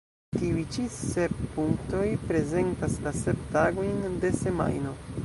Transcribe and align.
Tiuj 0.35 0.61
ĉi 0.75 0.85
sep 0.93 1.35
punktoj 1.57 2.01
prezentas 2.31 2.97
la 3.09 3.13
sep 3.19 3.45
tagojn 3.57 4.21
de 4.25 4.37
semajno. 4.43 4.97